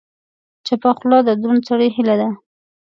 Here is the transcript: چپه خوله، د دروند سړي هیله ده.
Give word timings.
چپه 0.65 0.91
خوله، 0.97 1.17
د 1.23 1.29
دروند 1.41 1.61
سړي 1.69 1.87
هیله 1.95 2.15
ده. 2.21 2.27